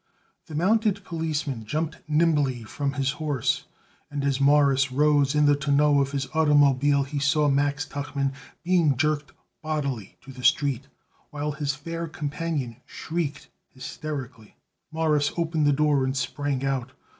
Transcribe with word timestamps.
The 0.47 0.55
mounted 0.55 1.03
policeman 1.03 1.63
jumped 1.63 1.99
nimbly 2.07 2.63
from 2.63 2.93
his 2.93 3.11
horse, 3.21 3.65
and 4.09 4.23
as 4.23 4.41
Morris 4.41 4.91
rose 4.91 5.35
in 5.35 5.45
the 5.45 5.55
tonneau 5.55 5.99
of 6.01 6.11
his 6.11 6.25
automobile 6.33 7.03
he 7.03 7.19
saw 7.19 7.47
Max 7.47 7.85
Tuchman 7.85 8.33
being 8.63 8.97
jerked 8.97 9.31
bodily 9.61 10.17
to 10.21 10.31
the 10.31 10.43
street, 10.43 10.87
while 11.29 11.51
his 11.51 11.75
fair 11.75 12.07
companion 12.07 12.77
shrieked 12.87 13.49
hysterically. 13.67 14.55
Morris 14.91 15.31
opened 15.37 15.67
the 15.67 15.71
door 15.71 16.03
and 16.03 16.17
sprang 16.17 16.65
out. 16.65 16.93